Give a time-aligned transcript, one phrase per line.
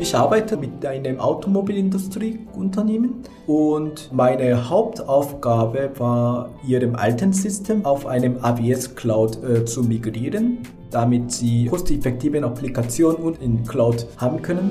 [0.00, 3.14] Ich arbeite mit einem Automobilindustrieunternehmen
[3.48, 10.58] und meine Hauptaufgabe war, ihrem alten System auf einem AWS Cloud äh, zu migrieren,
[10.92, 14.70] damit sie kosteffektive Applikationen und in Cloud haben können.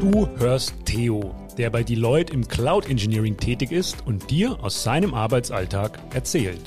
[0.00, 5.12] Du hörst Theo, der bei Deloitte im Cloud Engineering tätig ist und dir aus seinem
[5.12, 6.62] Arbeitsalltag erzählt.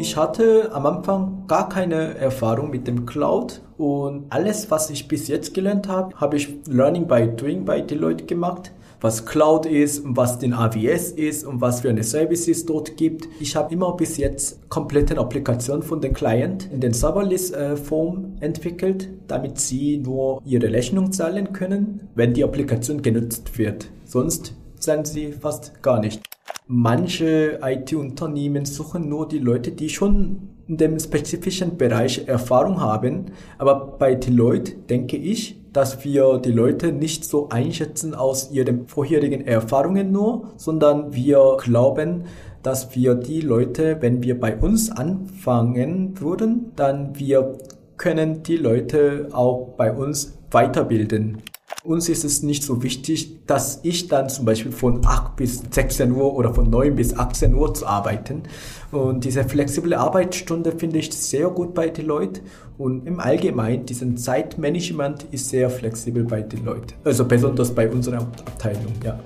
[0.00, 5.26] Ich hatte am Anfang gar keine Erfahrung mit dem Cloud und alles, was ich bis
[5.26, 8.70] jetzt gelernt habe, habe ich Learning by Doing bei Deloitte gemacht.
[9.00, 13.28] Was Cloud ist und was den AWS ist und was für eine Services dort gibt.
[13.40, 19.08] Ich habe immer bis jetzt komplette Applikationen von den Client in den Serverless-Form äh, entwickelt,
[19.26, 23.88] damit sie nur ihre Rechnung zahlen können, wenn die Applikation genutzt wird.
[24.04, 26.20] Sonst zahlen sie fast gar nicht
[26.68, 33.32] manche IT-Unternehmen suchen nur die Leute, die schon in dem spezifischen Bereich Erfahrung haben.
[33.56, 39.46] Aber bei Deloitte denke ich, dass wir die Leute nicht so einschätzen aus ihren vorherigen
[39.46, 42.24] Erfahrungen nur, sondern wir glauben,
[42.62, 47.58] dass wir die Leute, wenn wir bei uns anfangen würden, dann wir
[47.96, 51.38] können die Leute auch bei uns weiterbilden.
[51.84, 56.10] Uns ist es nicht so wichtig, dass ich dann zum Beispiel von 8 bis 16
[56.10, 58.42] Uhr oder von 9 bis 18 Uhr zu arbeiten.
[58.90, 62.40] Und diese flexible Arbeitsstunde finde ich sehr gut bei Deloitte.
[62.78, 66.94] Und im Allgemeinen, diesen Zeitmanagement ist sehr flexibel bei Deloitte.
[67.04, 69.20] Also besonders bei unserer Abteilung, ja.